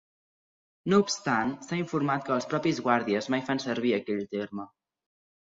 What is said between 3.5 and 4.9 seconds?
fan servir aquell terme.